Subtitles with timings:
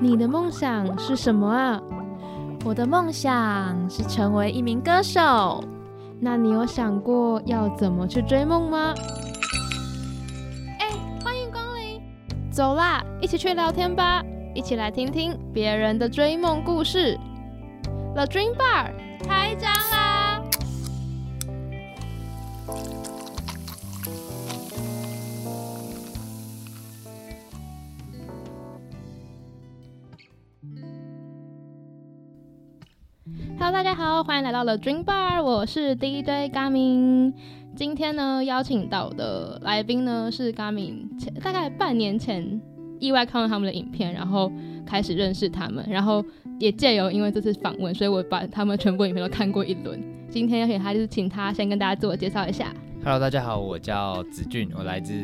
[0.00, 1.80] 你的梦想是什么啊？
[2.64, 5.62] 我的梦想是成为一名歌手。
[6.18, 8.94] 那你有想过要怎么去追梦吗？
[10.78, 10.88] 哎，
[11.24, 12.00] 欢迎光临！
[12.50, 14.22] 走啦，一起去聊天吧，
[14.54, 17.18] 一起来听听别人的追梦故事。
[18.14, 18.90] The Dream Bar
[19.22, 19.70] 开张
[34.22, 37.32] 欢迎来到了 Dream Bar，我是 DJ 嘎明。
[37.74, 42.60] 今天呢，邀请到的来宾呢是嘎明前大概半年前
[42.98, 44.52] 意外看到他们的影片，然后
[44.84, 46.24] 开始认识他们，然后。
[46.58, 49.98] 也借由因为这次访问，所以我把他们全部影片都看过一轮。
[50.28, 52.70] 今天邀请他，就是请他先跟大家自我介绍一下。
[53.02, 55.14] Hello，大家好，我叫子俊，我来自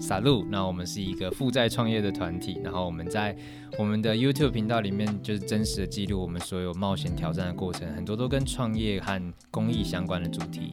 [0.00, 0.46] 傻路。
[0.48, 3.36] 那我们是一个负债创业的团体，然后我们在
[3.78, 9.20] 我们的 YouTube 频道里面，就是真实的记录我们所有冒险挑战的过程，很多都跟创业和
[9.50, 10.72] 公益相关的主题。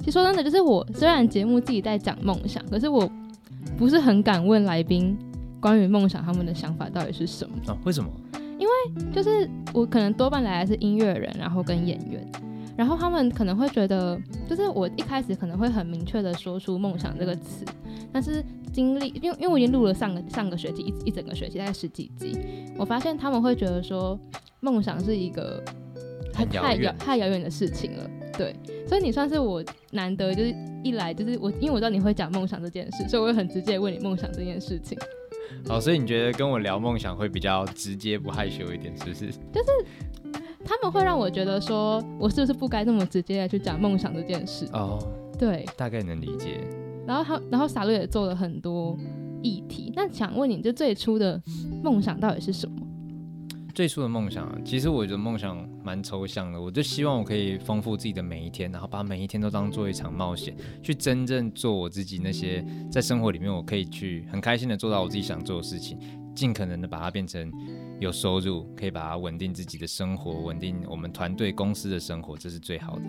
[0.00, 3.10] 其实说真的，就是我虽然节目自己在讲梦想，可是我
[3.78, 5.16] 不是很敢问来宾
[5.58, 7.74] 关于梦想他们的想法到底是什么啊？
[7.86, 8.10] 为什么？
[8.58, 12.30] 因为就是我可能多半来的是音乐人，然后跟演员，
[12.78, 14.16] 然后他们可能会觉得，
[14.48, 17.64] 就是我一开始可能会很明确的说出梦想这个词，
[18.12, 18.40] 但是
[18.72, 22.38] 经历，因为因为我已经录了上个上个学期一一整个学期大概十几集，
[22.78, 24.16] 我发现他们会觉得说
[24.60, 25.60] 梦想是一个
[26.32, 28.54] 太遥太遥远的事情了，对，
[28.86, 34.96] 所以你算是我难得就是一来就是我，因为我知道你会讲梦想这件事，所以我会很直接问你梦想这件事情。
[35.66, 39.26] 好，所以你觉得跟我聊梦想会比较直接不害羞一点，是不是？
[39.52, 39.70] 就是
[40.68, 44.68] 他们会让我觉得说，我是不是不该那么直接的去讲梦想这件事？
[44.74, 44.98] 哦，
[45.38, 46.60] 对，大概能理解。
[47.06, 48.94] 然后他，然后傻乐也做了很多
[49.42, 49.90] 议题。
[49.96, 51.40] 那想问你，就最初的
[51.82, 52.86] 梦想到底是什么？
[53.74, 65.96] 最初的梦想，其实我觉得梦想蛮抽象的，我就希望我可以丰富自己的每一天，然后把每一天都当做一场冒险，去真正做我自己那些在生活里面我可以去很开心的做到我自己想做的事情，
[66.34, 67.50] 尽可能的把它变成
[67.98, 73.02] 有收入，可以把它稳定自己的生活，稳定我们团队公司的生活，这是最好的。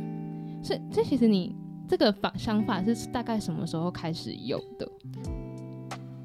[0.64, 1.56] 是，这其实你
[1.88, 4.90] 这个法想法是大概什么时候开始有的？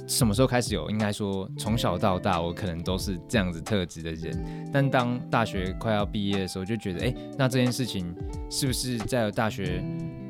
[0.07, 0.91] 什么时候开始有？
[0.91, 4.69] 应该说从小到大，我可能都是这样子特质的人。
[4.73, 8.15] 但当大学快要毕业的时候，就觉得，哎，那这件事情
[8.51, 9.83] 是不是在大学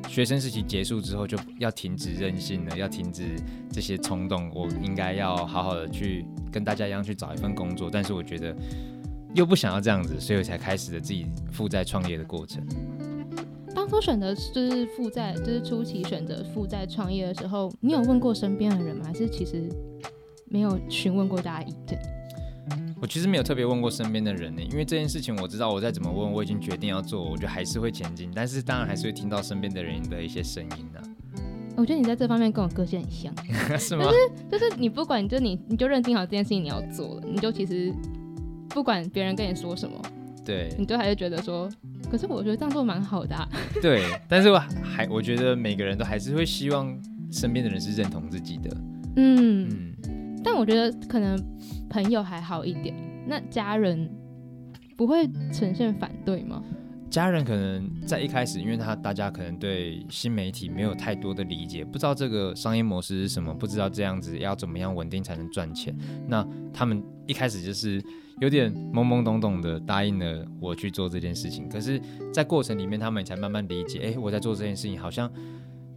[0.07, 3.35] 学生时期结束之后就要停止任性了，要停止
[3.71, 4.49] 这些冲动？
[4.55, 7.89] 我应该要好好的去跟大家一样去找一份工作。
[7.91, 8.55] 但是我觉得
[9.33, 12.65] 又不想要这样子，所以我才开始了自己负债创业的过程。
[13.73, 19.03] 当初选择就是负债，就是初期选择负债创业的时候，你有问过身边的人吗？
[19.05, 19.69] 还是其实
[20.45, 21.99] 没有询问过大家意见？
[23.01, 28.31] 我其实没有特别问过身边的人呢，因为这件事情我知道，我再怎么问，我已经决定要做，我觉得还是会前进。
[28.33, 31.01] 但是当然还是会听到身边的人的一些声音的。
[31.77, 33.33] 我觉得你在这方面跟我个性很像，
[33.77, 34.05] 是吗？
[34.05, 34.17] 就是
[34.51, 37.93] 就是你不管就你你就认定好这件事情你要做了，你就其实
[38.69, 40.01] 不管别人跟你说什么，
[40.45, 41.69] 对，你就还是觉得说。
[42.09, 43.35] 可是我觉得这样做蛮好的。
[43.81, 46.95] 对， 但是我还我觉得每个人都还是会希望
[47.31, 48.69] 身边的人是认同自己的。
[49.15, 49.94] 嗯嗯。
[50.45, 51.35] 但我觉得可能
[51.89, 52.95] 朋友还好一点，
[53.27, 54.07] 那家人
[54.95, 56.63] 不会呈现反对吗？
[57.09, 65.95] 家人可能在一开始，因为他大家可能对新媒体没有太多的理解，不知道这个商业模式是什么，不知道这样子要怎么样稳定才能赚钱。
[66.27, 67.99] 那他们一开始就是。
[68.41, 72.01] 有点懵懵懂懂的答应了我去做这件事情，可是，
[72.33, 75.31] 在过程里面，他们才慢慢理解，哎，我在做这件事情好像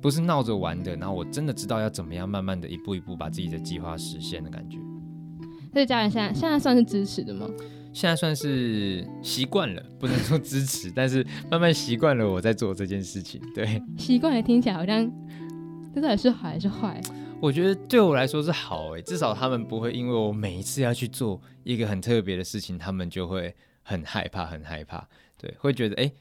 [0.00, 4.78] 不是闹着玩的，然后我真的知道要怎么样慢慢的一步一步把自己的计划实现的感觉。
[5.72, 7.48] 所以家人现在现在算是支持的吗？
[7.92, 13.40] 现在算是习惯了，不能说支持，但是慢慢习惯了我在做这件事情。
[13.54, 15.10] 对，习惯了听起来好像
[15.94, 17.00] 这到底是好还是坏？
[17.40, 25.08] 我觉得对我来说是好诶，至少他们不会因为我每一次要去做一个很特别的事情，他们就会很害怕，很害怕。
[25.36, 26.12] 对，会觉得哎，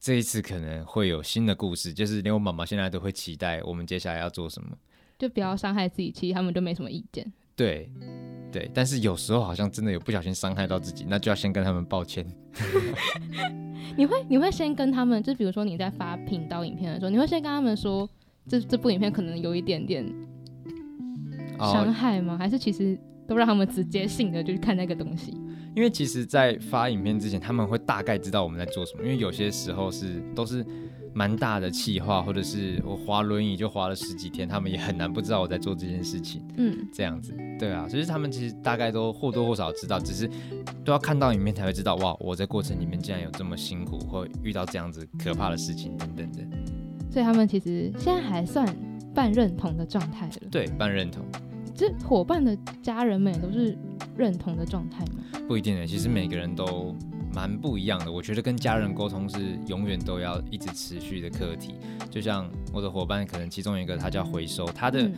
[0.00, 4.70] 这一次可能会有新的故事，就是连我妈妈现在都会期待我们接下来要做什么，
[5.18, 6.10] 就不要伤害自己。
[6.10, 7.30] 其实他们都没什么意见。
[7.54, 7.92] 对，
[8.50, 12.26] 对，但是有时候好像真的有不小心伤害到自己，那就要先跟他们抱歉。
[13.94, 18.08] 你会你会先跟他们，就比如说你在发频道影片的时候，你会先跟他们说，
[18.48, 20.10] 这这部影片可能有一点点。
[21.58, 22.38] 伤害吗？
[22.38, 22.98] 还是其实
[23.30, 25.30] 都让他们直接性的就去看那个东西？
[25.76, 29.04] 因为其实，在发影片之前，他们会大概知道我们在做什么。
[29.04, 30.66] 因为有些时候是都是
[31.14, 36.42] 蛮大的气话，或者是我滑轮椅就滑了十几天，他们也很难不知道我在做这件事情。
[36.56, 40.28] 嗯，这样子，对啊，所以他们其实大概都或多或少知道，只是
[40.84, 46.40] 都要看到影片才会知道，哇，我在过程里面竟然有这么辛苦，或遇到这样子可怕的事情等等的。
[47.08, 48.66] 所以他们其实现在还算
[49.14, 50.48] 半认同的状态了。
[50.50, 51.24] 对，半认同，
[51.74, 53.76] 这伙伴的家人们也都是
[54.16, 55.40] 认同的状态吗？
[55.48, 56.94] 不一定的，其实每个人都
[57.34, 58.10] 蛮不一样的。
[58.10, 61.74] 我觉得跟家人沟通是永远都要一直持续的课题。
[62.10, 65.14] 就像我的伙伴，可能其中一个他叫回收，他的嗯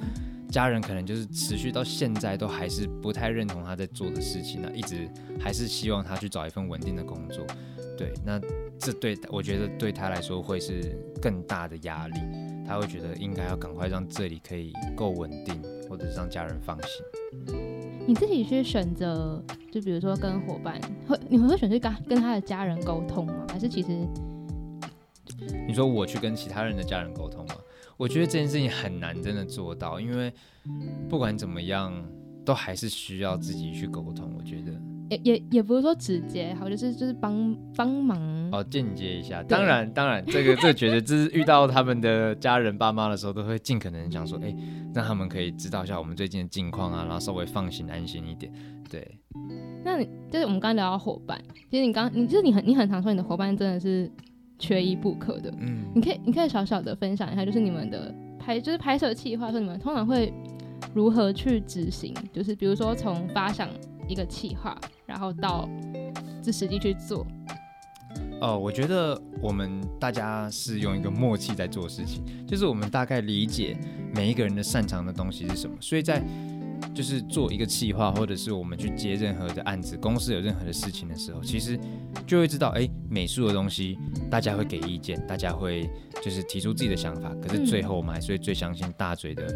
[0.51, 5.09] 家人可能就是持续到现在都还是不太认同他在做的事情呢、一直
[5.41, 7.47] 还是希望他去找一份稳定的工作。
[7.97, 8.41] 对，那
[8.79, 12.19] 这对我觉得对他来说会是更大的压力，
[12.67, 17.05] 他会觉得应该要赶快让这里可以够稳定，或者是让家人放心。
[18.07, 23.47] 你自己去选择，就比如说跟伙伴，会你会选择跟跟他的家人沟通吗？
[23.53, 23.89] 还是其实
[25.69, 27.55] 你说我去跟其他人的家人沟通吗？
[27.99, 30.33] 我觉得这件事情很难真的做到，因为
[31.11, 31.93] 不管怎么样，
[32.43, 34.33] 都还是需要自己去沟通。
[34.35, 34.73] 我觉得。
[35.13, 38.19] 也也也不是说直接好，就是就是帮帮忙。
[38.51, 44.55] 哦，间接一下，当然，当然，这个这个觉得，就是遇到他们的家人爸妈的时候，都会尽可能想说，哎、
[44.95, 48.53] 让他们可以知道一下我们最近的近况啊，然后稍微放心安心一点。
[48.91, 49.19] 对，
[49.85, 51.39] 那你就是我们刚刚聊到伙伴，
[51.71, 54.11] 其实你刚你就是你很你很常说你的伙伴真的是
[54.59, 55.51] 缺一不可的。
[55.59, 60.33] 嗯你可以你可以小小的分享一下，就是你们的拍就是拍摄计划，说你们通常会
[60.95, 62.15] 如何去执行？
[62.33, 63.69] 就是比如说从发想
[64.13, 65.69] 一个企划，然后到
[66.43, 67.27] 这实际去做。
[68.43, 73.77] 哦，我觉得我们大家是用一个默契在做事情，就是我们大概理解
[74.15, 76.23] 每一个人的擅长的东西是什么，所以在
[76.95, 81.79] 就是做一个企划，或者是我们去接任何的案子，公司有任何的事情的时候，其实
[82.27, 83.99] 就会知道，哎，美术的东西
[84.31, 85.89] 大家会给意见，大家会
[86.23, 89.47] 就是提出自己的想法，可是最后我们还是会最相信大嘴的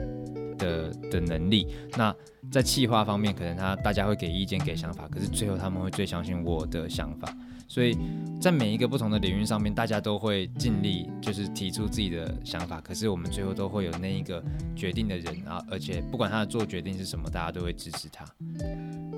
[0.58, 1.69] 的的能力。
[1.96, 2.14] 那
[2.50, 7.96] 在企划方面，可能他大家会给意见、给想法，可是最后他们会最相信我的想法，所以。
[8.38, 12.80] 在每一个不同的领域上面，大家都会尽力，就是提出自己的想法。
[12.82, 14.44] 可是我们最后都会有那一个
[14.76, 18.26] 决定的人啊，而且不管他的做决定是什么，大家都会支持他。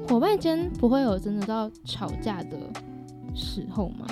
[0.06, 2.56] 伙伴间不会有真的到吵架的
[3.34, 4.06] 时候吗？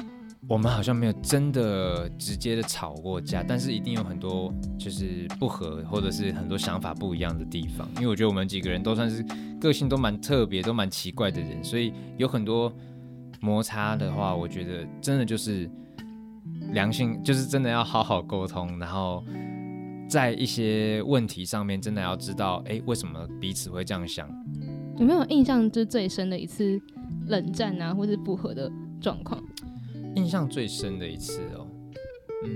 [0.49, 7.89] 我们好像没有真的直接的吵过架，但是一定有很多就是不合，或者是很多想法不一样的地方。
[7.97, 9.25] 因为我觉得我们几个人都算是
[9.61, 12.73] 个性都蛮特别、都蛮奇怪的人，所以有很多
[13.47, 15.71] 摩擦的话，我觉得真的就是
[16.73, 19.23] 良性，就是真的要好好沟通，然后
[20.09, 24.29] 在一些问题上面，真的要知道，哎，为什么彼此会这样想？
[24.99, 26.81] 有没有印象就是最深的一次
[27.29, 28.69] 冷战啊，或是不和的
[29.01, 29.41] 状况？
[30.17, 31.69] 印象最深的一次哦，
[32.45, 32.51] 嗯。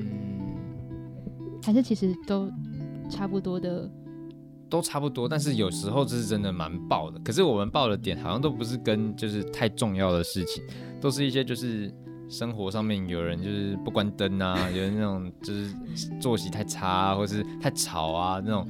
[1.63, 2.51] 还是其实都
[3.09, 3.89] 差不多的？
[4.71, 7.19] 都差不多，但是有时候这是真的蛮爆的。
[7.25, 10.63] 可是我们爆的点好像都不是跟就是太重要的事情，
[11.01, 11.93] 都是一些就是
[12.29, 15.75] 生活上面有人就是不关灯啊， 有人那种就是
[16.21, 18.67] 作息太差、啊，或是太吵啊那种，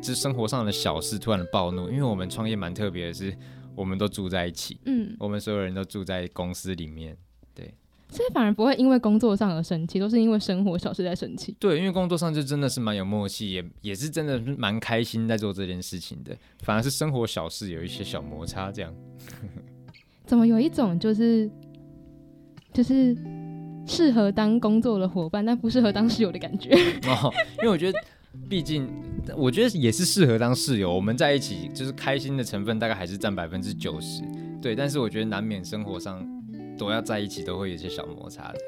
[0.00, 1.90] 就是生活上的小事突然的暴怒。
[1.90, 3.36] 因为我们创业蛮特别的是，
[3.74, 7.16] 我们都住在一起，嗯，我们所有人都住在公司里面。
[8.10, 11.56] 所以反而不会因为工作上而生气，都是因为生活小事在生气。
[11.58, 16.36] 对，因为工作上就真的是蛮有默契，也也是真的是蛮开心在做这件事情的。
[16.62, 18.94] 反而是生活小事有一些小摩擦这样。
[20.24, 21.50] 怎么有一种就是
[22.72, 23.16] 就是
[23.86, 26.70] 适合当工作的伙伴，但不适合当室友的感觉？
[27.08, 27.98] 哦，因为我觉得，
[28.48, 28.88] 毕竟
[29.36, 30.94] 我觉得也是适合当室友。
[30.94, 34.22] 我们在一起就是开心的成分大概还是占百分之九十，
[34.62, 34.74] 对。
[34.74, 36.26] 但是我觉得难免生活上
[36.78, 38.58] 都要在一起，都会有些小摩擦的。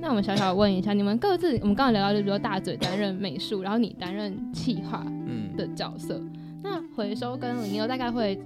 [0.00, 6.20] 那我们小小问一下，你们各自，我们刚刚聊到，就比如说大嘴担任美术，然后你担任企划嗯，的角色，
[6.62, 8.40] 那回收跟林优大概会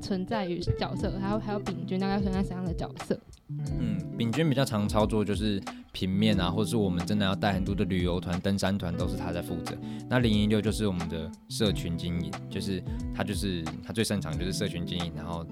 [0.00, 3.18] 存在于角色，还有还有丙君大概存在什么样的角色？
[3.78, 5.62] 嗯，丙君比较常操作就是
[5.92, 9.76] 平面啊，或者是我们真的要带很多的旅游团、登山团，都是他在负责。
[10.08, 12.82] 那零一六就是我们的社群经营，就是
[13.14, 15.46] 他就是他最擅长就是社群经营，然后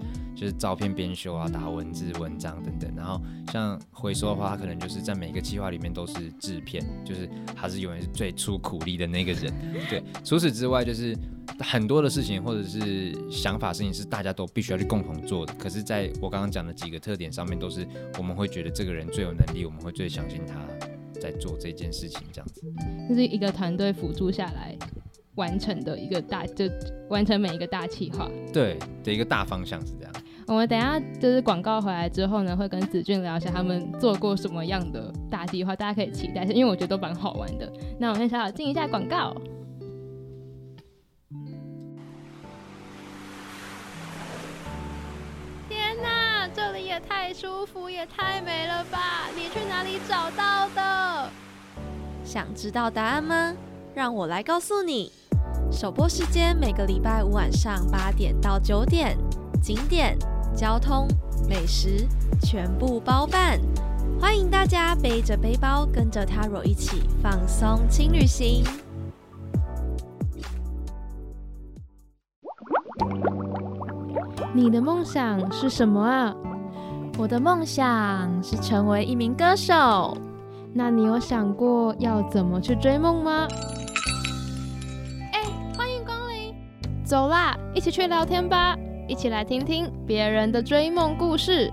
[0.44, 2.92] 就是照片编修啊、打文字、文章等等。
[2.94, 3.20] 然后
[3.52, 9.52] 像回收的话，他可能就是在每个计划里面都是制片，就是他是永远是最出苦力的那个人。
[9.88, 11.16] 对，除此之外就是。
[11.60, 17.86] 很多的事情或者是想法事情是大家都必须要去共同做的，可是在我刚刚讲的几个特点上面，都是
[18.18, 20.54] 我们会觉得这个人最有能力，我们会最相信他
[21.20, 22.62] 在做这件事情，这样子。
[23.08, 24.76] 就是一个团队辅助下来
[25.36, 26.64] 完成的一个大，就
[27.08, 28.28] 完成每一个大企划。
[28.52, 30.12] 对的一个大方向是这样。
[30.46, 37.72] 我们等下就是广告回来之后呢，会跟子俊聊一下他们做过什么样的大计划，大家可以期待一下，因为我觉得都蛮好玩的。
[37.98, 39.34] 那我先小小进一下广告。
[45.68, 49.28] 天哪，这里也太舒服，也太美了吧！
[49.34, 51.30] 你去哪里找到的？
[52.22, 53.54] 想知道答案吗？
[53.94, 55.10] 让我来告诉你。
[55.72, 59.16] 首播时间每个礼拜五晚上八点到九点，
[59.62, 60.16] 景点、
[60.54, 61.08] 交通、
[61.48, 62.06] 美食
[62.40, 63.60] 全部包办，
[64.20, 68.62] 欢迎大家背着背包跟着 Taro 一起放松轻旅行。
[74.54, 76.32] 你的梦想是什么啊？
[77.18, 80.16] 我的梦想是成为一名歌手。
[80.72, 83.48] 那你有想过要怎么去追梦吗？
[85.32, 85.42] 哎，
[85.76, 86.54] 欢迎光临！
[87.04, 91.70] 走啦，一起去聊天吧，一起来听听别人的追梦故事。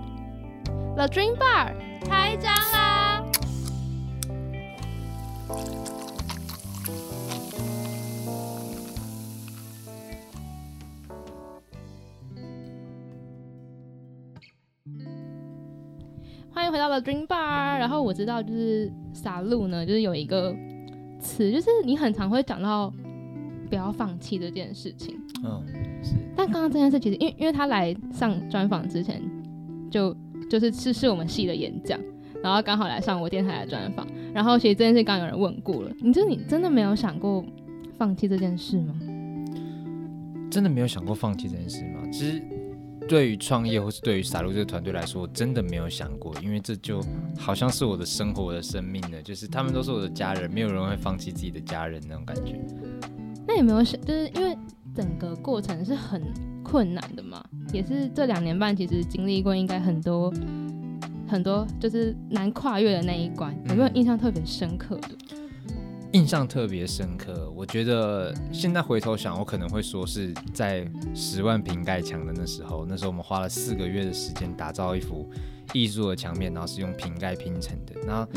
[0.94, 1.72] The Dream Bar
[2.06, 3.24] 开张啦！
[16.52, 17.78] 欢迎回到了 Dream Bar。
[17.78, 20.54] 然后我知道，就是撒路呢，就是有一个
[21.18, 22.92] 词，就是你很常会讲到
[23.70, 25.18] 不要放弃这件事情。
[25.42, 25.64] 嗯，
[26.02, 26.14] 是。
[26.36, 29.22] 但刚刚这件事，其实因为因为他来上专访之前，
[29.90, 30.16] 就
[30.50, 31.98] 就是是是我们系的演讲，
[32.42, 34.06] 然后刚好来上我电台的专访。
[34.34, 37.44] 然后其实这件事刚有人问过了，你就你真的没有想过
[37.96, 38.94] 放弃这件事吗？
[40.50, 42.02] 真的没有想过放弃这件事吗？
[42.12, 42.42] 其实。
[43.08, 47.02] 对于创业或是对于傻路这个团队来说，我真的没有想过，因为这就
[47.36, 52.58] 好像是我的生活、我的生命呢，就是他们都是我的家人，没有人会放弃自己的家人那种感觉。
[53.46, 54.56] 那有没有想，就是因为
[54.94, 56.22] 整个过程是很
[56.62, 60.32] 困难的嘛，也是这两年半其实经历过，应该很多
[61.26, 65.08] 很多就是难跨越的那一关，有没有印象特别深刻的？
[66.12, 75.26] 印象特别深刻，我觉得现在回头想，我可能会说是在十万瓶盖墙的那时候，那时候我们花了四个月的时间打造一幅
[75.72, 77.94] 艺术的墙面，然后是用瓶盖拼成的。
[78.06, 78.28] 那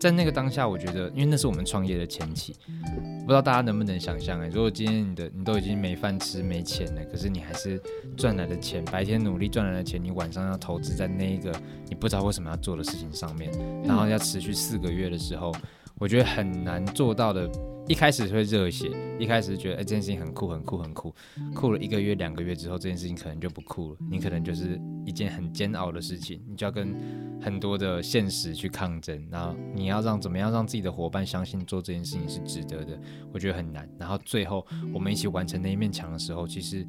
[0.00, 2.52] 在那个当下，我觉得，因为那是我们创业的前期，
[2.96, 7.80] 不不知道大家能不能想象哎，如果今天你的你都已经没饭吃、没钱了，可是你还是
[8.16, 11.54] 赚来的钱，白天努力赚来的钱，你晚上要投资在那一个
[11.88, 13.48] 你不知道为什么要做的事情上面，
[13.84, 15.54] 然后要持续四个月的时候。
[16.00, 17.46] 我觉得很难做到的，
[17.86, 21.14] 一开始会热血，一开始觉得哎这件事情很酷很酷很酷，
[21.54, 26.96] 酷了一个月两个月之后，这件事情可能就不酷了，你可能就是一件很煎熬的事情，你就要跟
[27.38, 32.98] 很多的现实去抗争，然后你要让怎么样让自己的伙伴相信做这件事情是值得的，
[33.30, 33.86] 我觉得很难。
[33.98, 36.86] 然后最后我们一起完成那一面墙的时候，其实。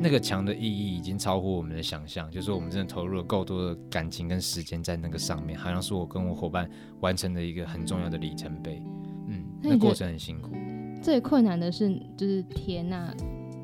[0.00, 6.68] 那个墙的意义已经超乎我们的想象，就是我们真的投入了够多的感情跟时间在那个上面，好像是我跟我伙伴
[7.00, 8.82] 完成的一个很重要的里程碑。
[9.28, 10.50] 嗯，那过程很辛苦。
[11.00, 13.14] 最困难的是就是贴那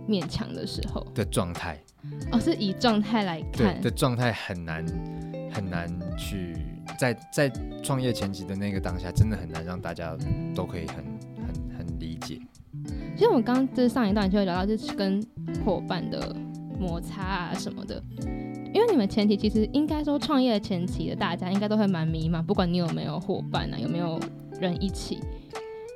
[0.06, 1.78] 面墙的时候的状态。
[2.32, 4.86] 哦，是以状态来看，的状态很难
[5.52, 6.56] 很难去
[6.98, 7.50] 在在
[7.82, 10.16] 创业前期的那个当下，真的很难让大家
[10.54, 10.96] 都可以很
[11.36, 12.40] 很很理解。
[13.16, 15.20] 其实我们刚就是上一段就会聊到，就是跟
[15.64, 16.34] 伙伴的
[16.78, 18.02] 摩擦啊什么的。
[18.72, 24.20] 因为你们前提其实应该说创业前期的大家应该都会蛮迷茫，不管你有没有伙伴啊，有没有
[24.60, 25.18] 人一起，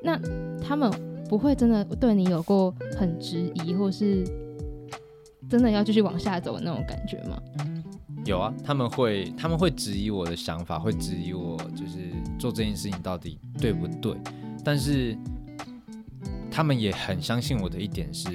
[0.03, 0.19] 那
[0.61, 0.91] 他们
[1.29, 4.25] 不会真的对你有过很质疑，或是
[5.49, 7.41] 真的要继续往下走的那种感觉吗？
[8.25, 14.17] 有啊，他们会他们会质疑我的想法，会质疑我就是做这件事情到底对不对，
[14.65, 15.17] 但是。
[16.55, 18.29] 他们也很相信我的一点是，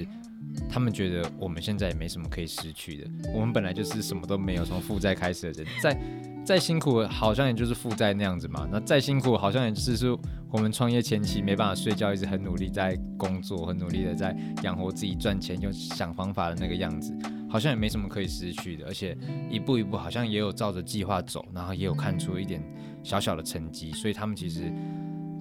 [0.69, 3.09] 他们觉得我们现在也没什么可以失去的。
[3.33, 5.99] 我们本来就是什么都没有，从负债开始的人，再
[6.45, 8.67] 再辛苦，好像也就是负债那样子嘛。
[8.71, 10.19] 那再辛苦，好像也是说
[10.51, 17.17] 我们创业前期没办法睡觉，一直很努力在工作，很努力的在养活自己赚钱，又想方法的那个样子，
[17.49, 18.85] 好像也没什么可以失去的。
[18.87, 19.17] 而且
[19.49, 22.61] 一步一步，好像也有照着计划走，然后也有看出一点
[23.03, 24.71] 小小的成绩，所以他们其实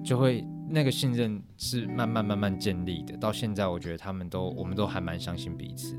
[0.03, 0.45] 就会。
[0.69, 5.95] 那个信任是慢慢慢慢建立的，到现在我觉得他们都，我们都还蛮相信彼此。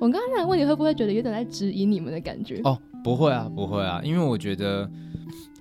[0.00, 2.60] 我刚刚那个问你会不会觉得有点在质疑你们的感觉？
[2.64, 4.90] 哦，不会啊，不会啊，因为我觉得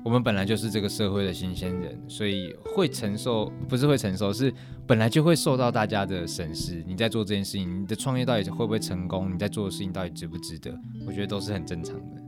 [0.03, 4.53] 我们本来就是这个社会的新鲜人，所以会承受，不是会承受，是
[4.87, 6.81] 本来就会受到大家的审视。
[6.87, 9.33] 你在做这件事情，你的创业到底会不会成功？
[9.33, 10.73] 你在做的事情到底值不值得？
[11.05, 12.18] 我觉得都是很正常的。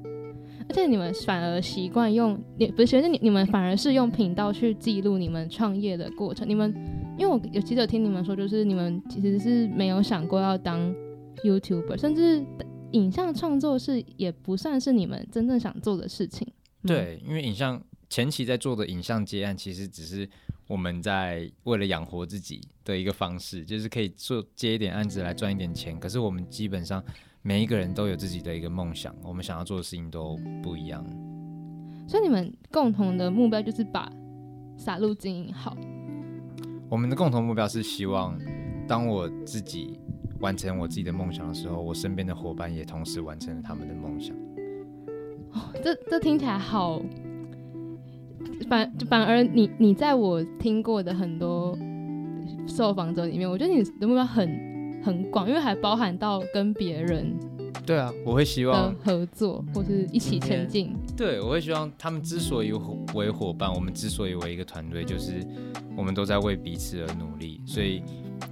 [0.72, 6.48] 而且你们反而习惯用，你不是，其实你你们反而是用频道去记录你们创业的过程。
[6.48, 6.74] 你们，
[7.18, 10.96] 因为我有记者听你们说，就是你们其实是没有想过要当
[11.44, 12.42] YouTuber，甚至
[12.92, 16.48] 影像创作是也不算是你们真正想做的事情。
[16.88, 20.26] 对，因为影像前期在做的影像接案，其实只是
[20.68, 26.00] 我们在为了养活自己的一个方式，就是可以做接一点案子来赚一点钱。
[26.00, 27.04] 可是我们基本上
[27.44, 31.04] 每一个人都有自己的一个梦想，我们想要做的事情都不一样。
[32.08, 34.12] 所以你们共同的目标就是把
[34.78, 35.76] 撒路经营好。
[36.88, 38.38] 我们的共同目标是希望，
[38.88, 40.00] 当我自己
[40.40, 44.36] 完成我自己的梦想的时候，我身边的伙伴也同时完成了他们的梦想。
[45.54, 47.02] 哦，这这听起来好，
[48.70, 51.76] 反反而你你在我听过的很多
[52.68, 54.48] 受访者里面，我觉得你的目标很
[55.04, 57.34] 很广，因为还包含到跟别人
[57.86, 60.96] 对啊，我会希望合作或是一起前进。
[61.18, 62.72] 对，我会希望他们之所以
[63.14, 65.46] 为伙伴，我们之所以为一个团队，就是
[65.96, 67.62] 我们都在为彼此而努力。
[67.66, 68.04] 所以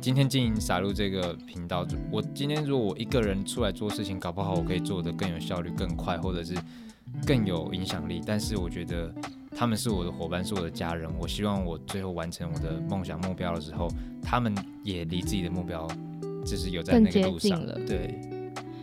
[0.02, 6.56] 今天经营撒入这个频道，我今天如果我一个人出来做事情，搞不好我可以做得更有效率、更快，或者是。
[7.26, 9.12] 更有影响力，但是我觉得
[9.58, 11.10] 他们是我的伙伴，是我的家人。
[11.20, 13.88] 我希望我最后完成我的梦想目标的时候，
[14.22, 14.54] 他们
[14.84, 15.88] 也离自己的目标
[16.50, 17.80] 就是有在那个路上了。
[17.86, 18.20] 对，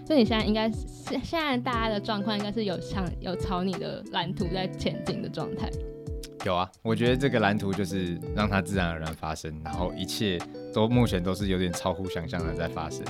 [0.06, 5.70] 所以你现在应该现现在大家的状况应该是有向有朝你的蓝图在前进的状态。
[6.44, 10.38] 有啊，我觉得这个蓝图就是让它自然而然发生，然后一切
[10.73, 13.04] 都目前都是有点超乎想象的在发生。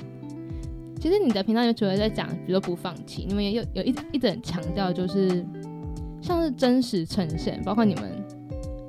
[0.98, 5.44] 其实你的频道里面除了在讲，比如说不放弃，你们也有有一一直很强调，就是
[6.22, 8.10] 像是真实呈现，包括你们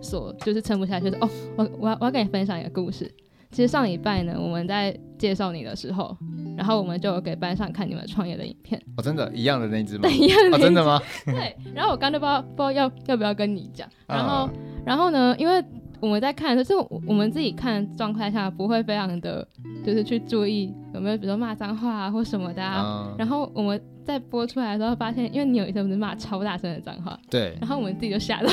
[0.02, 1.30] 所就是撑不下去的哦。
[1.58, 3.12] 我我要我要跟你分享一个故事。
[3.52, 6.16] 其实上礼拜呢，我们在介绍你的时候，
[6.58, 8.82] 然后我们就给班上看你们创业的影片。
[8.98, 10.08] 哦，真的，一样的那只吗？
[10.12, 11.00] 一样的，真的吗？
[11.26, 11.56] 对。
[11.74, 13.88] 然后我刚才不知道不知道要要不要跟你讲。
[14.08, 14.50] 然后
[14.86, 15.64] 然后呢，因为
[16.00, 16.74] 我们在看，就是
[17.08, 19.48] 我们自己看状态下不会非常的。
[19.86, 23.10] 就是去注意有没有，比如说骂脏话啊或什么的啊。
[23.18, 27.56] 然后我们在播出来的时候发现，因为你有一次不是骂超大声的脏话，对。
[27.62, 28.50] 然后我们自己就吓到。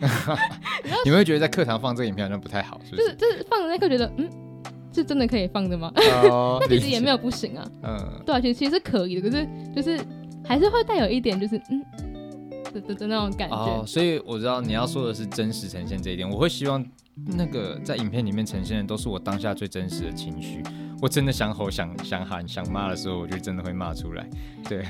[1.04, 3.14] 你们会觉得在课堂放这个影片好像不太好，是不是？
[3.14, 4.28] 就是放的那刻觉得，嗯，
[4.92, 5.92] 是真的可以放的吗？
[5.96, 7.70] 那其实也没有不行啊。
[7.82, 8.22] 嗯。
[8.24, 10.00] 对啊，其实其实是可以的，可是就是
[10.44, 11.84] 还是会带有一点就是嗯
[12.72, 13.56] 的的那种感觉。
[13.56, 16.84] 哦，所以我知道你要说的是真实呈现这一点，我会希望。
[17.36, 20.62] 那个在影片里面呈现的都是我当下最真实的情绪，
[21.02, 24.24] 我真的想吼、想想喊、想骂的时候，我就真的会骂出来。
[24.68, 24.86] 对，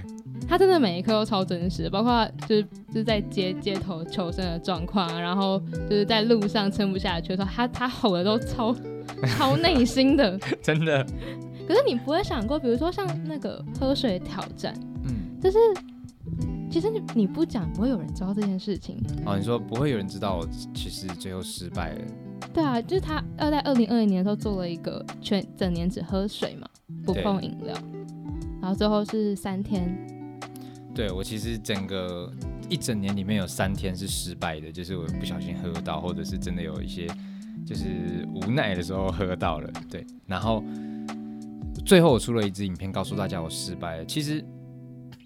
[0.46, 8.74] 他真的每一刻都超真实，包括就是就是在街街头求生的状况，然后就是在路上撑不下去的时候，他他吼的都超
[9.36, 11.04] 超内心的， 真的。
[11.66, 14.74] 可是你不会想过，比如说像那个喝水挑战，
[15.04, 15.58] 嗯，就是。
[16.70, 19.02] 其实你你不讲，不会有人知道这件事情。
[19.24, 22.00] 哦，你说不会有人知道，其实最后失败了。
[22.52, 26.68] 对啊，就是他要在二零二零年的时候做了一个全整年只喝水嘛，
[27.06, 27.74] 不碰饮料，
[28.60, 29.96] 然后最后是三天。
[30.94, 32.32] 对我其实整个
[32.68, 37.06] 一整年里面有三天是失败的，就是我不小心喝到，或者是真的有一些
[37.66, 39.70] 就是无奈的时候喝到了。
[39.90, 40.62] 对，然后
[41.84, 44.04] 最后我出了一支影片，告诉大家我失败了。
[44.04, 44.44] 其实。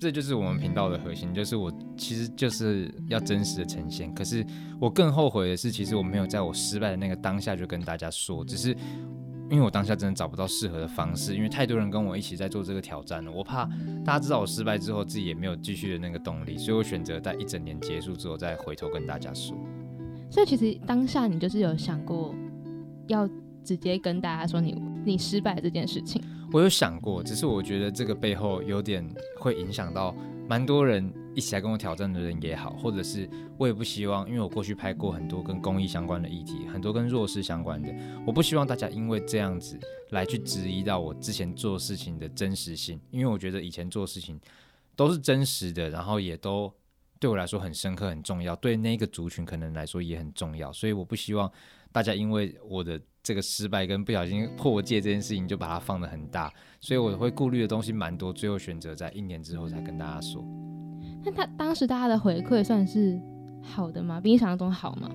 [0.00, 4.12] 这就是我们频道的核心，就是我其实就是要真实的呈现。
[4.12, 4.44] 可是
[4.80, 8.76] 我更后悔的是，其实我没有在我失败的那个当下就跟大家说，只是
[9.50, 13.68] 因为我当下真的找不到适合的方式，因为太多人跟我一起在做这个挑战了，我怕
[14.04, 19.56] 大家知道我失败之后，自己也没有继续的那个动力，所以我选择在一整年结束之后再回头跟大家说。
[20.30, 22.34] 所以其实当下你就是有想过
[23.06, 23.28] 要
[23.62, 26.22] 直接跟大家说你你失败这件事情。
[26.52, 29.06] 我有想过，只是我觉得这个背后有点
[29.38, 30.14] 会影响到
[30.48, 37.94] 蛮多人一起来跟我挑战的人也好，或者是我也不希望，因为我过去拍过很多跟公益相关的议题，很多跟弱势相关的，
[38.26, 39.78] 我不希望大家因为这样子
[40.10, 44.40] 来去质疑到我之前做事情的真实性，因为我觉得以前做事情
[44.94, 46.72] 都是真实的，然后也都
[47.18, 51.50] 对我来说很深刻、很重要，对那个族群可能来说也很重要，所以我不希望
[51.90, 53.00] 大家因为我的。
[53.22, 60.44] 这个失败跟不小心破戒这件事情，就把它放得很大，所以我会顾虑的东西蛮多，最后选择在一年之后才跟大家说。
[61.24, 63.20] 那他当时大家的回馈算是
[63.62, 64.20] 好的吗？
[64.20, 65.08] 比你想象中好吗？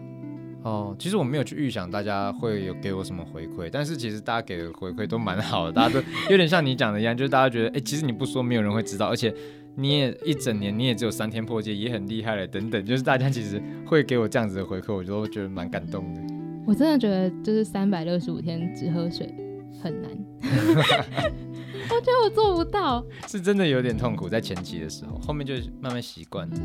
[0.64, 9.34] 哦，其实我没有去预想大家会有给我什么回馈，但是其实大家给的回馈都蛮好的，大家都有点像你讲的一样，就是大家觉得，哎，其实你不说没有人会知道，而且
[9.76, 16.37] 你也一整年你也只有三天破戒，也很厉害了，等等，就是大家其实会给我这样子的回馈，我都觉得蛮感动的。
[16.68, 19.34] 我真的觉得，就是三百六十五天只喝水
[19.82, 20.12] 很难，
[20.44, 26.56] 我觉得我做不到，是真的有点痛苦，在前期的时候，后面就慢慢习惯了。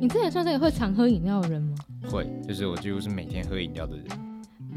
[0.00, 1.76] 你之前算是一个会常喝饮料的人吗？
[2.10, 4.04] 会，就是我几乎是每天喝饮料的人。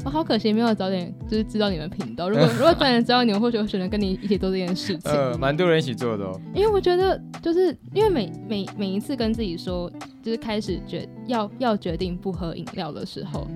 [0.04, 2.30] 我好可惜没有早点就是知道你们频道。
[2.30, 5.10] 如果 如果早点知道你们，或许会选择跟你一起做这件事情。
[5.10, 6.40] 呃，蛮多人一起做的哦。
[6.54, 9.90] 因为我觉得，就是因为每每每一次跟自己说，
[10.22, 13.48] 就是开始决要要决定不喝饮料的时候，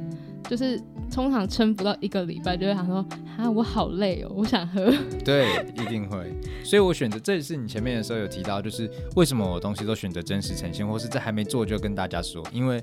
[0.49, 0.81] 就是
[1.13, 3.05] 通常撑不到一个礼拜，就会想说
[3.37, 4.91] 啊，我好累哦，我想喝。
[5.25, 6.33] 对，一定会。
[6.65, 12.83] 所以我选择，这也是你前面的时候有提到，就是为什么我东西都选择真实呈现，或是在还没做就跟大家说，因为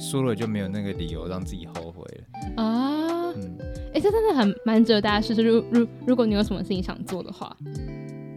[0.00, 2.62] 说了就没有那个理由让自己后悔了。
[2.62, 3.58] 啊，嗯，
[3.92, 5.42] 哎、这真的很蛮值得大家试试。
[5.42, 7.54] 如如如果你有什么事情想做的话，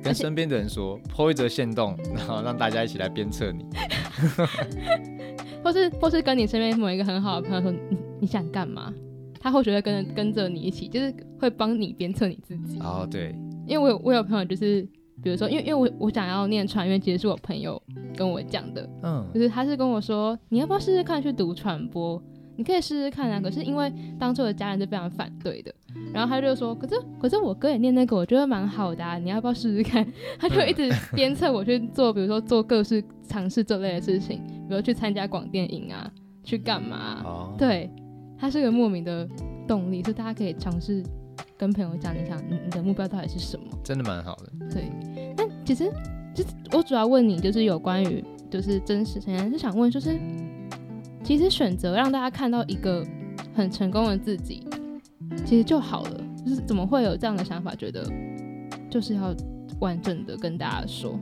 [0.04, 3.66] 跟身边的人说，po 一则线动， 然后让大家一起来鞭策你。
[5.64, 8.94] 或是或是跟你身边某一个很好的朋友说你你想干嘛，
[9.40, 12.80] 他或许会跟着跟着你一起，就是会帮你鞭策你自己。
[12.80, 14.82] 哦，对，因为我有我有朋友就是，
[15.24, 17.82] 比如说，因为因为我我想要念传院，其实是我朋友
[18.16, 22.22] 跟我讲的，嗯就是他是跟我说，你要不要试试看去读传播？
[22.56, 23.40] 你可以试试看啊。
[23.40, 25.74] 可是因为当初的家人是非常反对的，
[26.14, 30.06] 然后他就说，可是可是我哥也念那个，我觉得蛮好的啊，你要不要试试看？
[30.38, 36.12] 他就一直鞭策我去做，比如说做各式尝试这类的事情，比如去参加广电影啊，
[36.44, 37.90] 去干嘛啊、哦，对，
[38.40, 39.28] 它是个莫名的
[39.68, 41.04] 动力，所以大家可以尝试
[41.58, 43.66] 跟朋友讲，一下你你的目标到底是什么？
[43.84, 44.52] 真的蛮好的。
[44.72, 44.90] 对，
[45.36, 45.92] 但其实
[46.34, 50.18] 就是我主要问你，就是有关于就是真实呈现，是想问，就是
[51.24, 53.06] 其实选择让大家看到一个
[53.54, 54.66] 很成功的自己，
[55.46, 56.22] 其实就好了。
[56.46, 58.10] 就是怎么会有这样的想法，觉得
[58.90, 59.36] 就是要
[59.82, 61.20] 完整的跟大家说，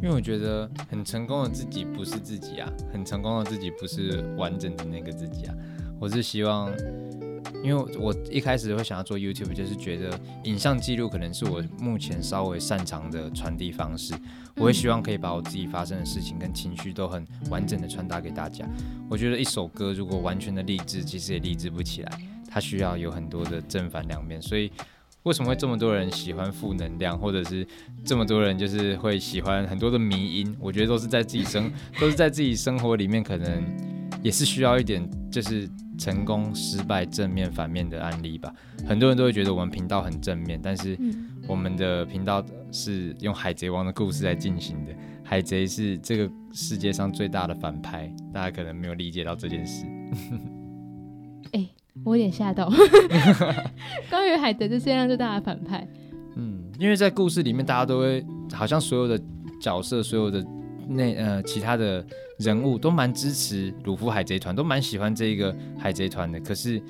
[0.00, 5.54] 因为我觉得很成功的自己不是自己啊，很成功的自己不是完整的那个自己啊。
[5.98, 6.70] 我是希望，
[7.64, 14.14] 因为我一开始会想要做 YouTube，就是觉得影像记录可能是我目前稍微擅长的传递方式。
[14.56, 18.66] 我会希望可以把我自己发生的事情跟情绪都很完整的传达给大家。
[19.08, 24.40] 我觉得一首歌如果完全的励志，其实也励志不起来，它需要有很多的正反两面。
[24.40, 24.70] 所以
[25.24, 27.66] 为什么会这么多人喜欢负能量，或者是
[28.04, 30.56] 这么多人就是会喜欢很多的迷音？
[30.60, 33.62] 我觉得都是在自己生，都是在自己生活里面，可能
[34.22, 38.52] 也是需要一点就是成功、失败、正面、反面的案例吧。
[38.86, 44.92] 很多人都会觉得我们频道很正面，但是嗯我们的频道是用海贼王的故事来进行的。
[45.22, 49.84] 海贼是这个世界上最大的反派，大家可能没有理解到这件事。
[52.04, 52.70] 我有点吓到。
[54.10, 55.88] 关于海贼这世界上最大的反派，
[56.36, 59.18] 嗯，因为在故事里面，大家都会好像所有的
[59.60, 60.44] 角色、所有的
[60.86, 62.06] 那呃其他的
[62.38, 66.38] 人物都蛮支持鲁夫海贼团，都蛮喜欢这一个海贼团的。
[66.40, 66.80] 可是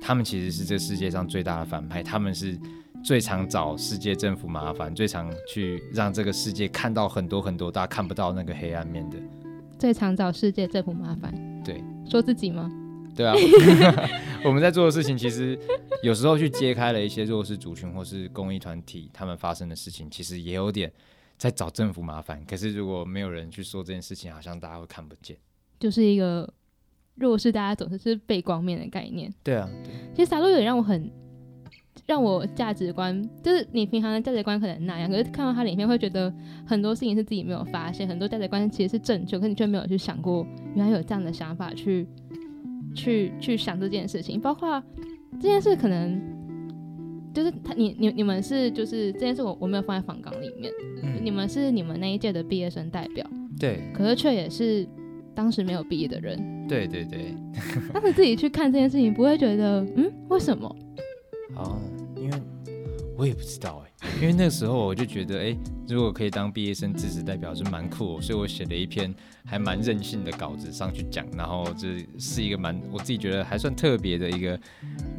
[0.00, 2.58] 他们其实是这世界上最大的反派，他们是
[3.04, 9.16] 最常找世界政府麻烦，最常去让这个世界看到很多很多大家看不到那个黑暗面的。
[9.78, 12.70] 最常找世界政府麻烦，对，说自己吗？
[13.16, 13.34] 对啊，
[14.44, 15.58] 我们在做的事情，其实
[16.02, 20.92] 有时候去揭开了一些弱势族群或是公益团体他们发生的事情，其实也有点
[21.38, 22.44] 在找政府麻烦。
[22.44, 25.36] 可是如果没有人去说这件事情，好像大家会看不见。
[25.78, 26.52] 就是一个
[27.16, 29.32] 弱势，大家总是是背光面的概念。
[29.42, 29.68] 对啊，
[30.14, 31.10] 其实撒洛有点让我很
[32.06, 36.32] 让我价值观，就是你平常的价值观可能那样，可是看到他里面会觉得
[36.66, 42.06] 很多事情是自己没有发现，很多价值观其实是正确，可是你却没有去想过，原来有这样的想法去
[42.94, 44.82] 去去想这件事情，包括
[45.32, 46.35] 这件事可能。
[47.36, 50.72] 就是他，你你你们是就是这件事我我没有放在访纲里面，
[51.22, 53.28] 你嗯，们是你们那一届的毕业生代表，
[53.60, 53.78] 对。
[53.92, 54.88] 可是却也是
[55.34, 57.34] 当时没有毕业的人，对对对，
[57.92, 60.74] 当时自己去看这件事情，不会觉得嗯为什么？
[61.56, 61.78] 哦，
[62.16, 62.38] 因为
[63.18, 63.85] 我也不知道哎，
[64.20, 65.56] 因为那个时候我就觉得，哎，
[65.88, 69.12] 如果可以当毕业生支持代表是蛮酷的，所以我写了一篇
[69.44, 74.60] 还蛮任性的稿子上去讲，然后这是一个蛮我自己觉得还算特别的一个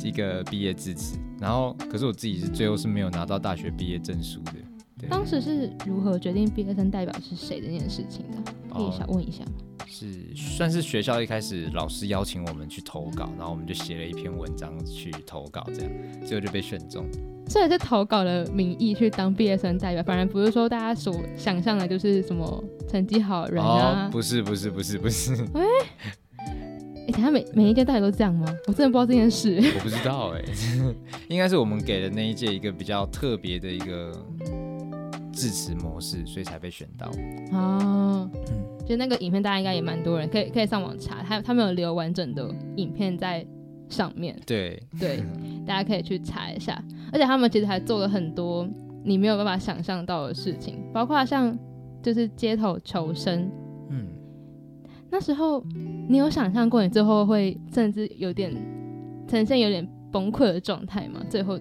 [0.04, 8.38] 一个毕业致辞，然后可是我自己是最后是没有拿到大学毕业证书的，当时是如何决定毕业生代表是谁这件事情的？
[8.72, 9.52] 可以哦想问一下吗？
[9.88, 15.92] 是算是学校一开始老师邀请我们去投稿，然后我们就写了一篇文章去投稿，这样
[16.26, 17.06] 最后就被选中。
[17.48, 24.12] 所以是投稿的名义去当毕业生代表，反而不是说大家所想象的，就是什么成绩好的人啊哦，。
[24.12, 25.64] 不是不是不是不是，哎、
[27.12, 28.48] 等一下每每一届到底都这样吗？
[28.68, 29.60] 我真的不知道这件事。
[29.76, 30.42] 我不知道哎、
[31.30, 34.12] 应该是我们给了那一届一个比较特别的一个
[35.32, 37.08] 致辞模式，所以才被选到。
[37.58, 43.46] 哦，嗯就那个影片，大家应该也蛮多人可以可以上网查，他他们有留完整的影片在
[43.90, 45.24] 上面，对，对，
[45.66, 46.82] 大家可以去查一下。
[47.12, 48.68] 而且他们其实还做了很多
[49.04, 51.58] 你没有办法想象到的事情，包括像
[52.02, 53.50] 就是街头求生。
[53.90, 54.08] 嗯，
[55.10, 55.64] 那时候
[56.10, 58.54] 你有想象过你最后会甚至有点
[59.28, 61.22] 呈现有点崩溃的状态吗？
[61.30, 61.60] 最后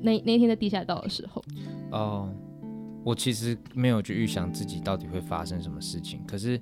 [0.00, 1.42] 那那一天在地下道的时候，
[1.90, 2.28] 哦，
[3.04, 6.60] 我其实没有去预想自己到底会发生什么事情，可是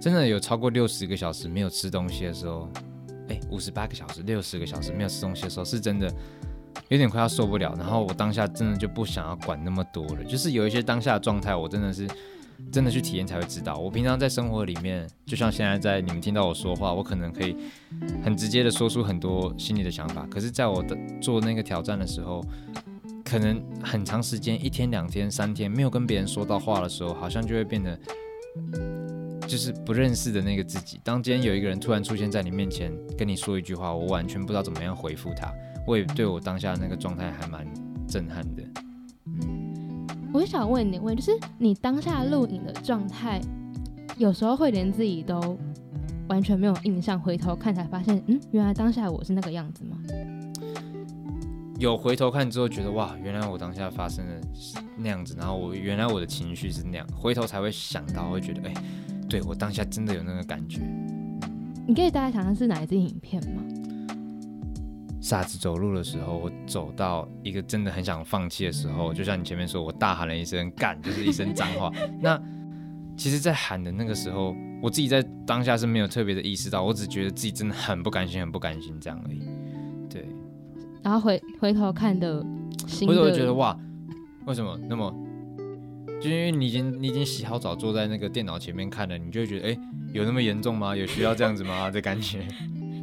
[0.00, 2.68] 真的有超过六十个小时没有吃东西的时候，
[3.28, 6.12] 哎，五十八个小时、六十个小时没有吃东西的时候，是真的
[6.88, 7.74] 有点快要受不了。
[7.78, 12.08] 然后我当下真的就不想要管那么多了，就是有一些当下的状态，我真的是
[12.70, 13.76] 真的去体验才会知道。
[13.76, 17.56] 我平常在生活里面，就像现在在你们听到我说话，我可能可以
[18.24, 22.44] 很直接的说出很多心里的想法，可是在我的做那个挑战的时候。
[23.28, 27.98] 可能很长时间，一天、两天、三天没有跟别人说到话的时候，好像就会变得
[29.48, 31.00] 就是不认识的那个自己。
[31.02, 35.52] 当今天有一个人突然出现在你面前，跟你说一句话，我完全不知道怎么样回复他，
[35.86, 37.66] 我也对我当下那个状态还蛮
[38.08, 38.62] 震撼的。
[40.32, 43.40] 我就想问你问，就是你当下录影的状态，
[44.18, 45.56] 有时候会连自己都
[46.28, 49.96] 完全没有印象，回头看才发现，嗯，原来当下我是那个样子吗？
[51.78, 54.34] 有回头看之后，觉得哇，原来我当下发生了
[54.96, 58.74] 那样子，然后我原来我的情绪是那样，回头才会想到，会觉得哎，
[59.28, 60.80] 对我当下真的有那个感觉。
[61.86, 63.62] 你可以大概想象是哪一支影片吗？
[65.26, 71.90] 傻子走路的时候，我走到一个真的很想放弃的时候，就像你前面说，我大喊了一声“干”，就是一声脏话。
[72.22, 72.40] 那
[73.16, 79.42] 其实，在喊的那个时候，我自己在当下是没有特别的意识到，我只觉得自己真的很不甘心，很不甘心这样而已。
[80.08, 80.24] 对。
[81.02, 82.40] 然后回回头看的，
[83.04, 83.76] 回头觉得哇，
[84.46, 85.12] 为什么那么？
[86.22, 89.78] 就因为你已经你已经洗好澡，坐在那个电脑前面看了，你就会觉得哎，
[90.12, 90.94] 有那么严重吗？
[90.94, 91.90] 有需要这样子吗？
[91.90, 92.46] 的感觉。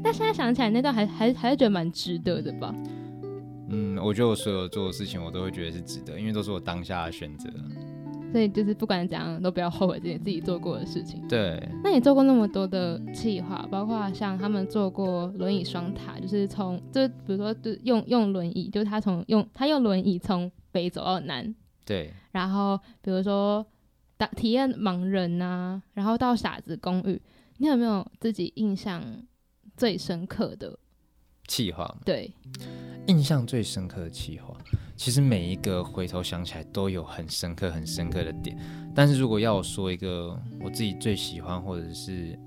[0.04, 2.76] 但现在想起来，那段还还还是觉得蛮值得的吧？
[3.70, 7.50] 嗯，我觉得我所有做的事情，我都会觉得是值得，因为都是我当下的选择。
[8.32, 11.22] 所以就是不管怎样都不要后悔自己自己做过的事情。
[11.28, 11.62] 对。
[11.84, 21.54] 那你做过那么多的计划，包括像他们做过轮椅双塔，就是从就比如说就用用轮椅，就是他从用他用轮椅从北走到南。
[21.86, 22.12] 对。
[22.32, 23.64] 然后比如说
[24.18, 27.22] 打体验盲人呐，然后到傻子公寓，
[27.58, 29.00] 你有没有自己印象
[29.76, 30.78] 最深刻的
[31.48, 31.96] 计划？
[32.06, 32.32] 对。
[33.08, 34.56] 印象最深刻的气话。
[34.96, 38.58] 其实每一个回头想起来都有很深刻、很深刻的点，
[38.96, 42.40] 但是如果要我说一个我自己最喜欢或者是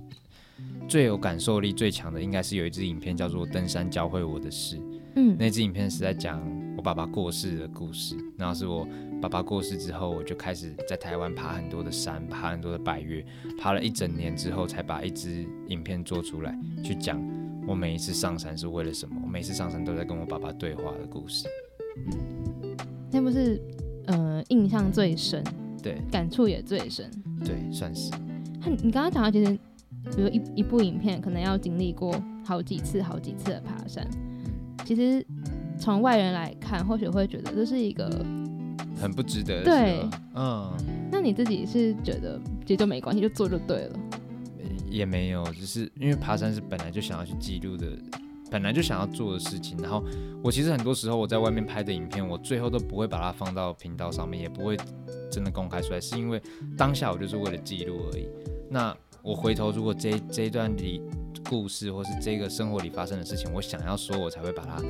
[0.88, 4.76] 最有感受力最强的，应该是有一支影片叫做《登山教会我的事》。
[5.16, 6.40] 嗯，那支影片是在讲
[6.76, 8.88] 我爸爸过世的故事，然后是我
[9.20, 13.24] 爸爸过世之后，我就开始在台湾爬很多的山，爬很多的百岳，
[13.58, 17.20] 爬了一整年之后，才把一支影片做出来，去讲
[17.66, 21.46] 我每一次上山是为了什么，我每次上山都在跟我爸爸对话的故事。
[23.10, 23.60] 那不是，
[24.06, 25.42] 呃，印象最深，
[25.82, 27.10] 对，感触也最深，
[27.44, 28.12] 对，算是。
[28.82, 29.58] 你刚刚讲到，其实，
[30.14, 34.06] 比如一一部影片，可能要经历过好几次、好几次的爬山。
[34.84, 35.24] 其实
[35.78, 38.08] 从外人来看，或许会觉得这是一个
[39.00, 39.62] 很不值得。
[39.62, 40.72] 对，嗯。
[41.10, 43.98] 那你自己是觉得其实就没关系，就做就对了。
[44.88, 47.86] 也没有，只是因为爬山是本来就想要去记录的。
[48.48, 50.04] 本来就想要做的事情，然后
[50.40, 54.76] 我其实很多时候我在外面拍的影片，我最后都不会把它放到频道上面，也不会
[55.28, 56.40] 真的公开出来，是因为
[56.78, 58.28] 当下我就是为了记录而已。
[58.70, 61.02] 那我回头如果这这一段里
[61.50, 64.80] 故事，或是这个生活里发生的事情，我想要说，我才会把它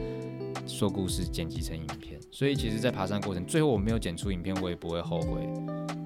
[0.67, 2.21] 说故事剪辑成影片。
[2.31, 5.49] 所以其实，在爬山过程，最后我没有剪出影片，我也不会后悔。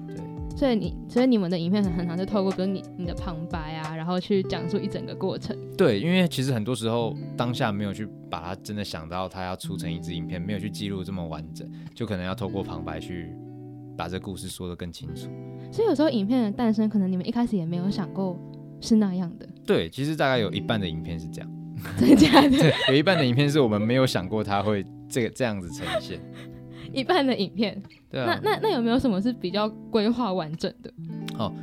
[0.07, 0.17] 对
[0.55, 5.57] 所以你，所以你们的影片很很常就透过跟你你的旁白啊，然后去讲述一整个过程。
[5.75, 13.33] 对，因为其实很多时候当下没有去把它真的想到它要出成一支影片，没有去记录这么完整，就可能要透过旁白去
[13.97, 15.27] 把这故事说得更清楚。
[15.71, 18.37] 所以有时候影片的诞生，可能你们一开始也没有想过
[18.79, 19.47] 是那样的。
[19.65, 21.51] 对，其实大概有一半的影片是这样。
[21.99, 22.49] 真的假的？
[22.49, 26.19] 对，有一半的影片是我们没有想过它会这个这样子呈现。
[26.93, 30.93] 一半的影片，对啊，那那那有没有什么是比较规划完整的？
[31.37, 31.53] 哦，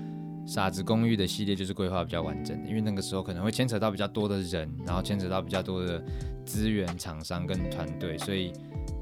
[0.47, 6.03] 傻子公寓的系列就是规划比较完整的，因为那个时候可能会牵扯到比较多的人，然后牵扯到比较多的
[6.47, 8.53] 资源、厂商跟团队，所以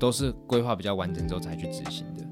[0.01, 2.27] 都是规划比较完整之后才去执行的。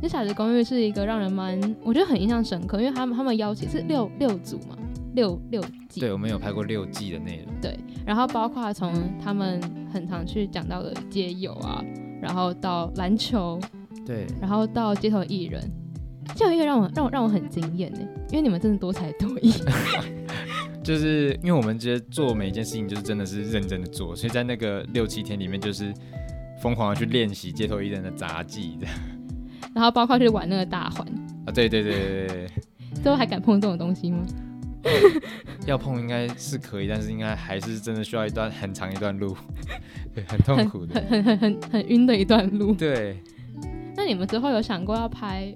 [0.00, 4.78] 那傻子公寓是一个让人蛮，我觉得很印象深刻，因为他们他们邀请是六六组嘛，
[5.16, 7.76] 六六季，对，我们有拍过六季的内容，对，
[8.06, 9.60] 然后包括从他们
[9.92, 11.84] 很常去讲到的街友啊。
[12.18, 13.60] 然后到篮球，
[14.04, 15.62] 对，然后到街头艺人，
[16.34, 18.00] 这样一个让我让我让我很惊艳呢，
[18.30, 19.52] 因为你们真的多才多艺。
[20.82, 25.92] 就是因为我们觉得做每一件事情就是真的是认真的做，所以在那个六七天里面就是
[26.62, 28.86] 疯狂的去练习街头艺人的杂技的，
[29.74, 31.06] 然后包括去玩那个大环
[31.44, 32.50] 啊，对对对对对，
[33.02, 34.24] 最后 还敢碰这种东西吗？
[35.66, 39.36] 要碰应该是可以，但是应该还是真的需要一段很长一段路，
[40.14, 41.00] 对， 很痛苦的。
[41.02, 42.74] 很 很很很很晕的一段路。
[42.74, 43.22] 对，
[43.96, 45.54] 那你们之后有想过要拍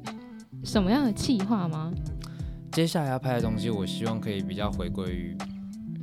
[0.64, 1.92] 什么样的企划吗？
[2.72, 5.36] 接下来要拍的东西，我希望可以比较回归于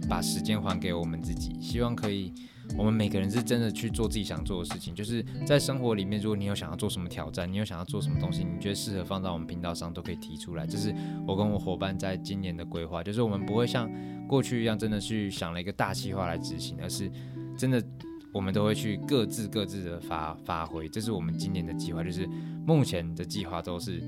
[0.10, 2.34] 把时间还给我们自己，希望可以
[2.78, 4.94] 我们每个人是真的去做自己想做的事情。
[4.94, 10.68] 就是在生活里面，如果你有想要做什么挑战，你有想要做什么东西，你觉得适合放到我们频道上，都可以提出来。
[10.68, 10.94] 这是
[11.28, 13.90] 我跟我伙伴在今年的规划，就是我们不会像
[14.28, 17.12] 过去一样，真的去想了一个大计划来执行，而是
[17.58, 17.84] 真的
[18.32, 20.88] 我们都会去各自各自的发发挥。
[20.88, 22.30] 这是我们今年的计划，就是
[22.66, 24.02] 目前的计划都是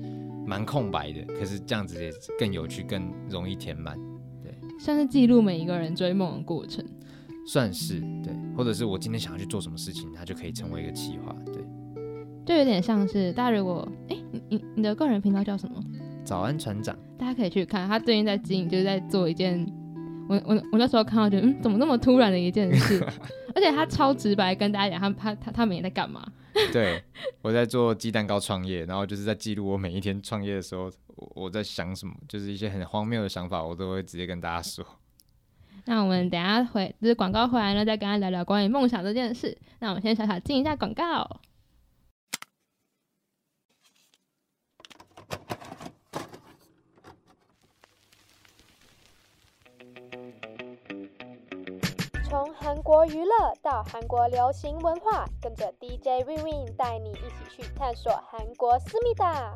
[0.46, 3.98] 蛮空白的，可是这样子也更有趣，更容易填满。
[4.42, 6.84] 对像是记录每一个人追梦的过程。
[7.52, 11.56] 算是对，或者是我今天想要去做什么事情，它就可以成为一个企划，对。
[12.46, 15.82] 就有点像是大家如果哎、你你你的个人频道叫什么？
[16.24, 19.66] 早安船长，大家可以去看，他最近在经营，就是在做一件，
[20.28, 23.04] 我我我那时候看到觉得，嗯，怎么那么突然的一件事，
[23.52, 26.24] 而且他超直白跟大家讲，他他他他们也在干嘛。
[26.72, 27.02] 对
[27.42, 34.86] 我在做鸡蛋糕创业，然后就是在记录我每一天创业的时候，我我在想什么，就是一些很荒谬的想法，我都会直接跟大家说。
[35.86, 39.56] 那我们等下回就是广告回来呢，再跟他聊聊关于梦想这件事。
[39.78, 41.40] 那我们先小小进一下广告。
[52.28, 59.52] 从韩国娱乐到韩国流行文化，跟着 DJ Win Win 带你一起去探索韩国思密达。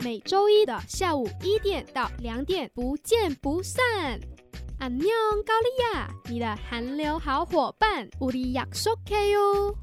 [0.00, 4.20] 每周一的下午一点到两点，不见不散。
[4.81, 5.09] 안녕
[5.45, 9.75] 高丽亚，你的韩流好伙伴，우리약속해요。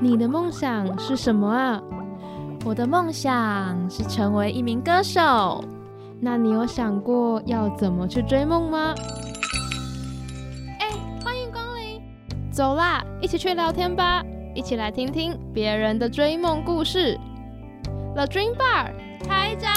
[0.00, 1.82] 你的梦想是什么啊？
[2.64, 5.62] 我的梦想是成为一名歌手。
[6.20, 8.94] 那你有想过要怎么去追梦吗？
[10.80, 10.90] 哎，
[11.22, 12.00] 欢迎光临！
[12.50, 14.22] 走啦，一起去聊天吧，
[14.54, 17.18] 一起来听听别人的追梦故事。
[18.14, 18.92] The Dream Bar
[19.26, 19.70] 开张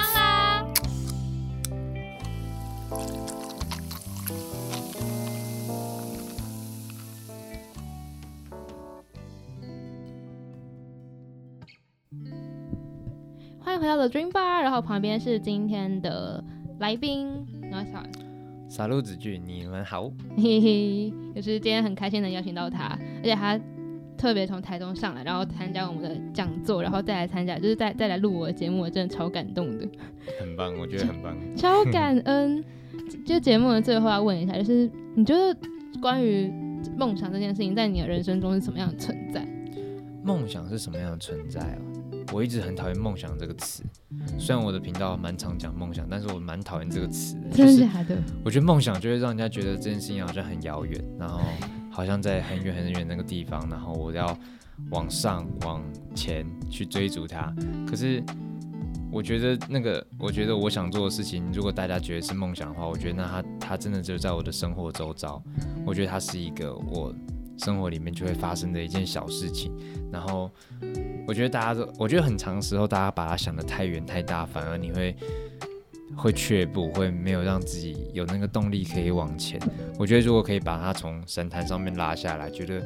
[13.83, 16.43] 回到 The Dream Bar，然后旁边是今天的
[16.79, 18.01] 来宾，然后小
[18.69, 20.09] 傻路子俊，你们好。
[20.37, 23.59] 嘿嘿，就是今天很开心能邀请到他，而且他
[24.17, 29.89] 特别从台中上来，然后参加我们的讲座，然后再来参加，就是再再来录我的节目，我真的超感动的，
[30.39, 31.37] 很棒，我觉得很棒。
[31.57, 32.65] 超感恩。
[33.27, 35.59] 就节目的最后要问一下，就是你觉得
[36.01, 36.49] 关于
[36.97, 39.45] 梦想这件事情，在你的人生中是什么样的存在？
[40.23, 41.79] 梦想是什么样的存在啊？
[42.33, 43.83] 我一直很讨厌“梦想”这个词，
[44.39, 47.37] 虽然我的频道蛮常讲梦想，但是我蛮讨厌这个词。
[47.53, 48.17] 真就是的假的？
[48.45, 51.41] 我觉得梦想就会让人家觉得这件事情好像很遥远，然后
[51.91, 54.39] 好像在很远很远那个地方，然后我要
[54.91, 55.83] 往上往
[56.15, 57.55] 前去追逐它。
[57.87, 58.23] 可是
[59.11, 65.43] 我觉得那个，我觉得我想做的事情，如果大家觉得是梦想的话，我觉得那它它真的就在我的生活周遭。
[65.85, 67.15] 我觉得它是一个我
[67.65, 69.73] 生活里面就会发生的一件小事情。
[70.11, 70.51] 然后
[71.27, 75.17] 我觉得大家都，我觉得很长时候大家把它想得太远太大，反而你会。
[76.15, 79.59] 会却步，会没有让自己有那个动力可以往前。
[79.99, 82.83] 我觉得如果可以把它从神坛上面拉下来，觉得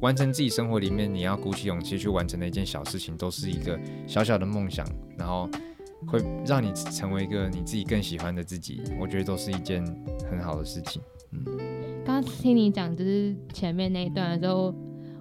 [0.00, 4.86] 完成自己生活里面你要鼓起勇气去完成的一件小事情，都是一个小小的梦想，
[5.18, 5.50] 然后
[6.06, 8.80] 会让你成为一个你自己更喜欢的自己。
[9.00, 9.84] 我觉得都是一件
[10.30, 11.02] 很好的事情。
[11.32, 11.44] 嗯
[12.10, 14.74] 刚听你讲就是前面那一段的时候，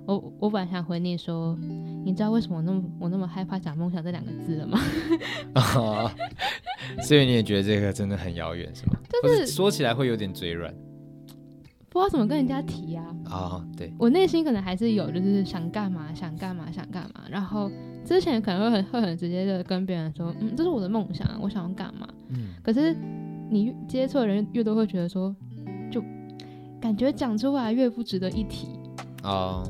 [0.06, 1.58] 我我本来想回你说，
[2.04, 4.80] 你知道为什么我那么我那么害怕讲梦想这两个字了吗？
[5.54, 6.12] 啊，
[7.04, 8.99] 所以你也觉得这个真的很遥远，是吗？
[9.21, 10.73] 就是或说起来会有点嘴软
[11.91, 13.06] 不知道怎么跟人家提啊。
[13.25, 17.69] 啊、对，我内心可能还是有，就是想干嘛想干嘛想干嘛，然后
[18.06, 22.08] 之前可能会很会很直接的跟别人说，嗯，这是我的梦想啊，我想要干嘛。
[22.30, 22.95] 嗯，可是
[23.49, 25.49] 你越接触的人越多，会觉得说，就
[26.80, 28.70] 感觉讲出来越不值得一提。
[29.24, 29.70] 哦、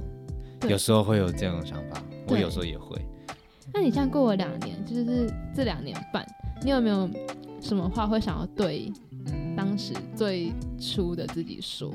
[0.68, 2.98] 有时候会有这种想法，我有时候也会。
[3.74, 6.26] 那你像过了两年，就是这两年半，
[6.64, 7.10] 你有没有
[7.62, 8.92] 什么话会想要对
[9.56, 11.92] 当时最初的自己说？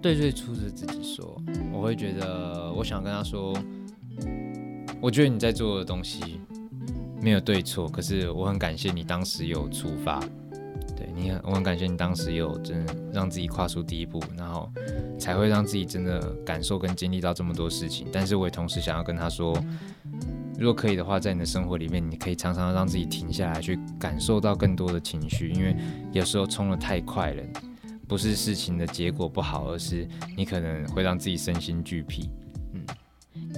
[0.00, 1.40] 对最初的自己说，
[1.72, 3.56] 我会觉得，我想跟他说，
[5.00, 6.40] 我觉得你在做的东西
[7.20, 10.28] 没有对错，可是我很感谢你当时有出发，对
[11.42, 14.70] 我很感谢你当时有真的让自己跨出第一步，然后
[15.18, 18.06] 才会让自己真的感受跟经历到这么多事情。
[18.12, 19.56] 但是我也同时想要跟他说，
[20.58, 25.76] 如果可以的话，在你的生活里面，你可以常常让自己停下来，去感受到更多的情绪，因为
[26.12, 27.42] 有时候冲的太快了，
[28.08, 32.28] 不是事情的结果不好，而是你可能会让自己身心俱疲。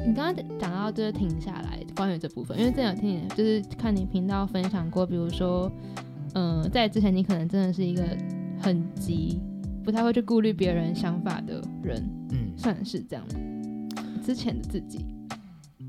[0.06, 5.70] 你刚刚讲到就是停下来，关于这部分，因为这两天就是看你频道分享过，比如说，
[6.34, 8.02] 嗯、在之前你可能真的是一个
[8.60, 9.40] 很急，
[9.82, 13.24] 不太会去顾虑别人想法的人，嗯，算是这样。
[14.22, 15.04] 之前的自己，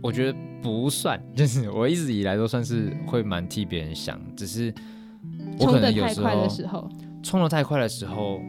[0.03, 4.73] 我觉得不算，就是我一直以来都算是会蛮替别人想，只是
[5.57, 6.89] 我冲可能有时得太快的候时候，
[7.23, 8.41] 冲的太快的时候，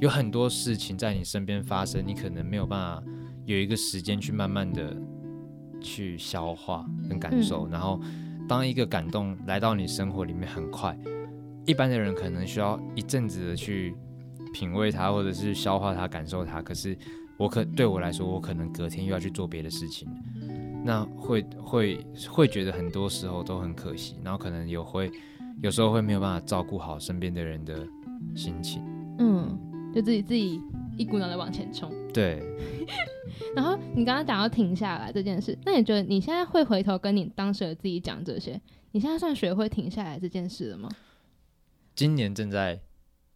[0.00, 3.02] 有很多事情在你身边发生，你可能没有办法
[3.44, 4.96] 有一个时间去慢慢的
[5.80, 7.68] 去消化跟感受。
[7.68, 8.00] 然后，
[8.48, 10.96] 当一个感动来到你生活里面很快，
[11.66, 13.94] 一般的人可能需要一阵子的去
[14.52, 16.60] 品味它，或者是消化它、感受它。
[16.60, 16.96] 可是
[17.36, 20.08] 我可对我来说，我可能隔天又要去做别的事情，
[20.84, 25.10] 那会会会觉得很多时候都很可惜，然后可能有会
[25.62, 27.86] 有时候会没有办法照顾好身边的人的
[28.36, 28.82] 心情。
[29.18, 29.58] 嗯，
[29.94, 30.60] 就自己自己
[30.96, 31.90] 一股脑的往前冲。
[32.12, 32.42] 对，
[33.56, 38.60] 然后你刚刚讲要停下来这件事，那你觉得你现在会回头跟你当时的自己讲这些？
[38.92, 40.88] 你现在算学会停下来这件事了吗？
[41.94, 42.80] 今年正在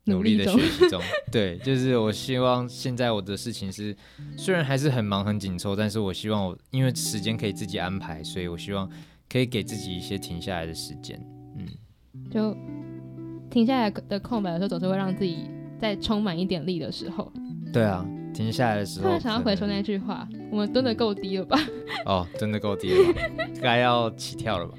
[0.05, 1.01] 努力的学习中。
[1.31, 3.97] 对，就是我希望现在我的事情是，
[4.37, 8.89] 虽然还是很忙很紧凑，但是我希望我因为时间可以自己安排，所以我希望
[9.29, 11.21] 可以给自己一些停下来的时间。
[11.57, 11.67] 嗯，
[12.31, 12.57] 就
[13.51, 15.49] 停下来的空白的时候，总是会让自己
[15.79, 17.33] 再充满一点力的时候。
[17.73, 21.59] 对啊，停下来的时候，突然想要回说那句话：我们蹲的够低了吧？
[22.07, 23.21] 哦，蹲的够低了吧，
[23.61, 24.75] 该要起跳了吧？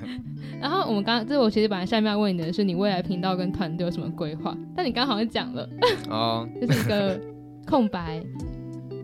[0.60, 4.56] 然后我们刚刚，这我其实本来下面要问你的是，你未来频道跟团队有什么规划？
[4.76, 5.68] 但你刚好像讲了，
[6.08, 7.18] 哦， 就是一个
[7.66, 8.22] 空白，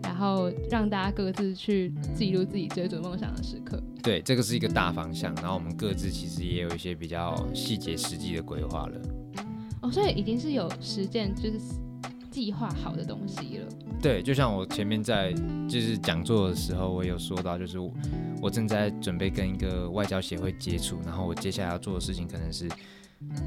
[0.03, 3.81] 然后让大家各自去记录自己追逐梦想的时刻。
[4.03, 9.01] 对，这个是一个大方向，然后我们各自其实也有一些比较细节实际的规划了。
[9.81, 11.59] 哦，所以已经是有实践，就是
[12.37, 13.65] 计划好的东西了。
[13.99, 15.33] 对，就像我前面在
[15.67, 17.91] 就是讲座的时候，我有说到，就是我
[18.43, 22.69] 我正在准备跟一个外交协会接触，然后我接下来要做的事情可能是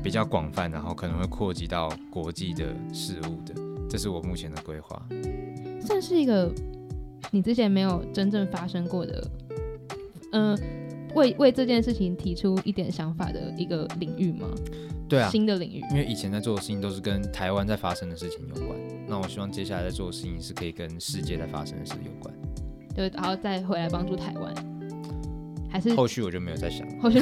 [0.03, 3.55] 比较广泛，然后可能会扩及到国际的事务的，
[3.89, 5.01] 这是我目前的规划。
[5.81, 6.53] 算是一个
[7.31, 9.31] 你之前没有真正发生过的，
[10.33, 10.59] 嗯、
[11.15, 14.49] 为为这件事情提出一点想法的一个领域吗？
[15.09, 15.83] 对啊，新的领域。
[15.91, 22.35] 因为以前在做的事情都是跟台湾在发生的事情有关，那我希望接下来在做的事情是可以跟世界在发生的事有关。
[22.95, 24.55] 对然后再回来帮助台湾，
[25.71, 26.95] 还是后续我就没有再想了。
[27.01, 27.21] 后续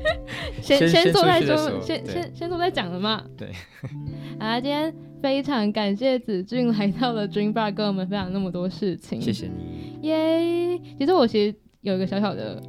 [0.60, 3.24] 先先先做再出去再说先先先做再讲了嘛。
[3.36, 3.50] 对。
[4.38, 10.06] 好啦，今天非常感谢子俊来到了 Dream Bar 跟我们分享那么多事情，谢谢你。
[10.06, 12.62] 耶其实我其实有一个小小的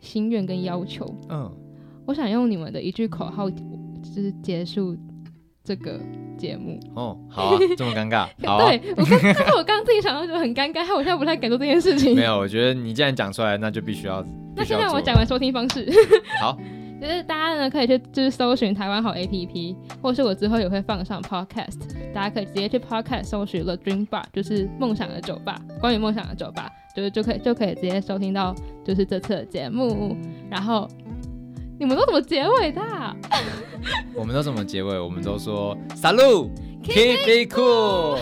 [0.00, 1.50] 心愿跟要求，嗯，
[2.06, 4.96] 我想用你们的一句口号，就是结束
[5.62, 6.00] 这个
[6.36, 6.80] 节目。
[6.94, 8.68] 哦，好啊，这么尴尬， 好啊。
[8.68, 12.16] 对我刚，但是我刚刚自己想到就很尴尬，害我现在不太敢做这件事情。
[12.16, 14.24] 没有，我觉得你既然讲出来，那就必须要。
[14.56, 15.86] 那现在我讲完收听方式，
[16.40, 16.58] 好，
[17.00, 21.78] 就是大家呢可以去就是搜寻台湾好 APP，或是我之后也会放上 Podcast，
[22.12, 30.16] 大家可以直接去 Podcast 搜寻 The Dream Bar，就是梦想的酒吧，关于梦想的酒吧，就是就可以就可以直接收听到就是这次的节目。
[30.50, 30.86] 然后
[31.78, 33.16] 你们都怎么结尾的啊、
[34.14, 34.98] 我们都怎么结尾？
[35.00, 36.50] 我们都说 “Salute,
[36.82, 38.18] keep it cool”。